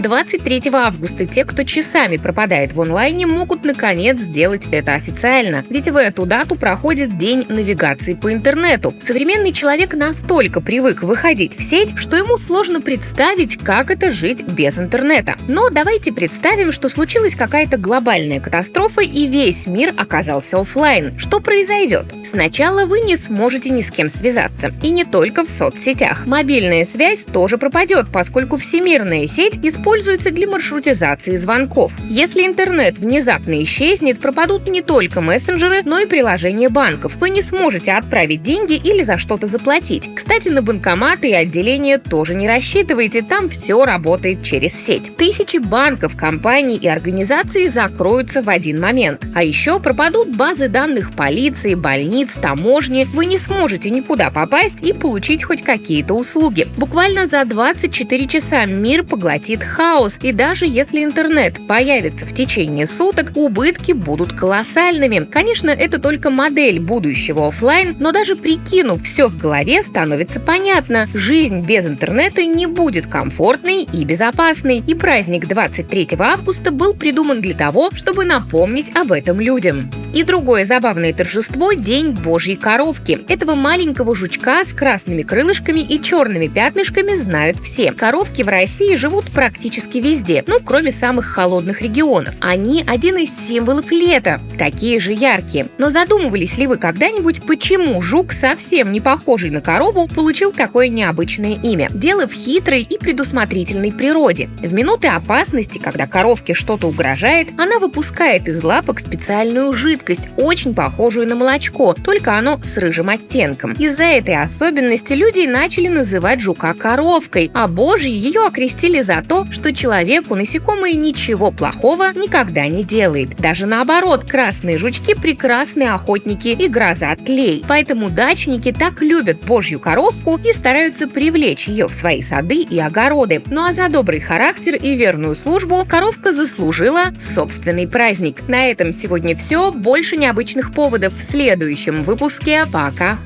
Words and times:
23 0.00 0.70
августа 0.72 1.26
те, 1.26 1.44
кто 1.44 1.62
часами 1.64 2.16
пропадает 2.16 2.72
в 2.72 2.80
онлайне, 2.80 3.26
могут 3.26 3.64
наконец 3.64 4.18
сделать 4.18 4.66
это 4.70 4.94
официально. 4.94 5.64
Ведь 5.68 5.88
в 5.88 5.96
эту 5.96 6.24
дату 6.24 6.56
проходит 6.56 7.18
День 7.18 7.44
навигации 7.48 8.14
по 8.14 8.32
интернету. 8.32 8.94
Современный 9.02 9.52
человек 9.52 9.94
настолько 9.94 10.60
привык 10.60 11.02
выходить 11.02 11.56
в 11.56 11.62
сеть, 11.62 11.92
что 11.96 12.16
ему 12.16 12.36
сложно 12.36 12.80
представить, 12.80 13.58
как 13.58 13.90
это 13.90 14.10
жить 14.10 14.42
без 14.42 14.78
интернета. 14.78 15.36
Но 15.48 15.68
давайте 15.70 16.12
представим, 16.12 16.72
что 16.72 16.88
случилась 16.88 17.34
какая-то 17.34 17.76
глобальная 17.76 18.40
катастрофа 18.40 19.02
и 19.02 19.26
весь 19.26 19.66
мир 19.66 19.92
оказался 19.96 20.58
офлайн. 20.60 21.18
Что 21.18 21.40
произойдет? 21.40 22.06
Сначала 22.24 22.86
вы 22.86 23.00
не 23.00 23.16
сможете 23.16 23.70
ни 23.70 23.82
с 23.82 23.90
кем 23.90 24.08
связаться. 24.08 24.72
И 24.82 24.90
не 24.90 25.04
только 25.04 25.44
в 25.44 25.50
соцсетях. 25.50 26.26
Мобильная 26.26 26.84
связь 26.84 27.24
тоже 27.24 27.58
пропадет, 27.58 28.06
поскольку 28.10 28.56
всемирная 28.56 29.26
сеть 29.26 29.58
используется 29.62 29.89
используется 29.90 30.30
для 30.30 30.46
маршрутизации 30.46 31.34
звонков. 31.34 31.92
Если 32.08 32.46
интернет 32.46 32.98
внезапно 32.98 33.60
исчезнет, 33.64 34.20
пропадут 34.20 34.68
не 34.68 34.82
только 34.82 35.20
мессенджеры, 35.20 35.82
но 35.84 35.98
и 35.98 36.06
приложения 36.06 36.68
банков. 36.68 37.16
Вы 37.16 37.30
не 37.30 37.42
сможете 37.42 37.92
отправить 37.92 38.44
деньги 38.44 38.74
или 38.74 39.02
за 39.02 39.18
что-то 39.18 39.48
заплатить. 39.48 40.08
Кстати, 40.14 40.48
на 40.48 40.62
банкоматы 40.62 41.30
и 41.30 41.34
отделения 41.34 41.98
тоже 41.98 42.34
не 42.34 42.46
рассчитывайте, 42.46 43.22
там 43.22 43.48
все 43.48 43.84
работает 43.84 44.44
через 44.44 44.74
сеть. 44.74 45.16
Тысячи 45.16 45.56
банков, 45.56 46.16
компаний 46.16 46.76
и 46.76 46.86
организаций 46.86 47.66
закроются 47.66 48.42
в 48.42 48.48
один 48.48 48.80
момент. 48.80 49.24
А 49.34 49.42
еще 49.42 49.80
пропадут 49.80 50.36
базы 50.36 50.68
данных 50.68 51.16
полиции, 51.16 51.74
больниц, 51.74 52.34
таможни. 52.34 53.08
Вы 53.12 53.26
не 53.26 53.38
сможете 53.38 53.90
никуда 53.90 54.30
попасть 54.30 54.82
и 54.82 54.92
получить 54.92 55.42
хоть 55.42 55.64
какие-то 55.64 56.14
услуги. 56.14 56.68
Буквально 56.76 57.26
за 57.26 57.44
24 57.44 58.28
часа 58.28 58.66
мир 58.66 59.02
поглотит 59.02 59.64
хаос, 59.64 59.79
и 60.20 60.32
даже 60.32 60.66
если 60.66 61.02
интернет 61.02 61.66
появится 61.66 62.26
в 62.26 62.34
течение 62.34 62.86
суток, 62.86 63.32
убытки 63.34 63.92
будут 63.92 64.30
колоссальными. 64.30 65.24
Конечно, 65.24 65.70
это 65.70 65.98
только 65.98 66.28
модель 66.28 66.78
будущего 66.78 67.48
офлайн, 67.48 67.96
но 67.98 68.12
даже 68.12 68.36
прикинув 68.36 69.02
все 69.02 69.28
в 69.28 69.38
голове, 69.38 69.82
становится 69.82 70.38
понятно, 70.38 71.08
жизнь 71.14 71.64
без 71.64 71.86
интернета 71.86 72.44
не 72.44 72.66
будет 72.66 73.06
комфортной 73.06 73.84
и 73.90 74.04
безопасной, 74.04 74.82
и 74.86 74.94
праздник 74.94 75.48
23 75.48 76.08
августа 76.18 76.72
был 76.72 76.92
придуман 76.92 77.40
для 77.40 77.54
того, 77.54 77.90
чтобы 77.94 78.26
напомнить 78.26 78.94
об 78.94 79.12
этом 79.12 79.40
людям. 79.40 79.90
И 80.12 80.24
другое 80.24 80.64
забавное 80.64 81.12
торжество– 81.12 81.72
День 81.74 82.10
Божьей 82.12 82.56
коровки. 82.56 83.20
Этого 83.28 83.54
маленького 83.54 84.16
жучка 84.16 84.64
с 84.64 84.72
красными 84.72 85.22
крылышками 85.22 85.78
и 85.78 86.02
черными 86.02 86.48
пятнышками 86.48 87.14
знают 87.14 87.60
все. 87.60 87.92
Коровки 87.92 88.42
в 88.42 88.48
России 88.48 88.96
живут 88.96 89.26
практически 89.26 89.98
везде, 89.98 90.42
ну, 90.48 90.58
кроме 90.64 90.90
самых 90.90 91.26
холодных 91.26 91.80
регионов. 91.80 92.34
Они 92.40 92.84
один 92.84 93.18
из 93.18 93.30
символов 93.30 93.92
лета, 93.92 94.40
такие 94.58 94.98
же 94.98 95.12
яркие. 95.12 95.68
Но 95.78 95.90
задумывались 95.90 96.58
ли 96.58 96.66
вы 96.66 96.76
когда-нибудь, 96.76 97.42
почему 97.42 98.02
жук, 98.02 98.32
совсем 98.32 98.90
не 98.90 99.00
похожий 99.00 99.50
на 99.50 99.60
корову, 99.60 100.08
получил 100.08 100.50
такое 100.50 100.88
необычное 100.88 101.54
имя? 101.54 101.88
Дело 101.92 102.26
в 102.26 102.32
хитрой 102.32 102.82
и 102.82 102.98
предусмотрительной 102.98 103.92
природе. 103.92 104.48
В 104.58 104.72
минуты 104.72 105.06
опасности, 105.06 105.78
когда 105.78 106.08
коровке 106.08 106.54
что-то 106.54 106.88
угрожает, 106.88 107.48
она 107.58 107.78
выпускает 107.78 108.48
из 108.48 108.60
лапок 108.64 108.98
специальную 108.98 109.72
жидкость, 109.72 109.99
жидкость, 110.00 110.28
очень 110.36 110.74
похожую 110.74 111.26
на 111.26 111.34
молочко, 111.34 111.94
только 111.94 112.36
оно 112.36 112.58
с 112.62 112.76
рыжим 112.76 113.08
оттенком. 113.08 113.72
Из-за 113.72 114.04
этой 114.04 114.40
особенности 114.40 115.12
люди 115.12 115.46
начали 115.46 115.88
называть 115.88 116.40
жука 116.40 116.74
коровкой, 116.74 117.50
а 117.54 117.68
божьи 117.68 118.10
ее 118.10 118.46
окрестили 118.46 119.02
за 119.02 119.22
то, 119.26 119.46
что 119.50 119.74
человеку 119.74 120.34
насекомые 120.34 120.94
ничего 120.94 121.50
плохого 121.50 122.12
никогда 122.14 122.66
не 122.66 122.84
делает. 122.84 123.36
Даже 123.36 123.66
наоборот, 123.66 124.24
красные 124.24 124.78
жучки– 124.78 125.14
прекрасные 125.20 125.92
охотники 125.92 126.48
и 126.48 126.68
гроза 126.68 127.14
тлей. 127.16 127.64
Поэтому 127.68 128.10
дачники 128.10 128.72
так 128.72 129.02
любят 129.02 129.40
божью 129.44 129.80
коровку 129.80 130.38
и 130.42 130.52
стараются 130.52 131.08
привлечь 131.08 131.68
ее 131.68 131.86
в 131.86 131.94
свои 131.94 132.22
сады 132.22 132.62
и 132.62 132.78
огороды. 132.78 133.42
Ну 133.50 133.64
а 133.64 133.72
за 133.72 133.88
добрый 133.88 134.20
характер 134.20 134.76
и 134.76 134.94
верную 134.96 135.34
службу 135.34 135.84
коровка 135.88 136.32
заслужила 136.32 137.12
собственный 137.18 137.86
праздник. 137.86 138.48
На 138.48 138.70
этом 138.70 138.92
сегодня 138.92 139.36
все 139.36 139.70
больше 139.90 140.16
необычных 140.16 140.72
поводов 140.72 141.14
в 141.16 141.20
следующем 141.20 142.04
выпуске. 142.04 142.64
Пока! 142.72 143.18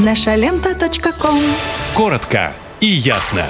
Наша 0.00 0.34
лента. 0.34 0.74
Коротко 1.94 2.52
и 2.80 2.86
ясно. 2.86 3.46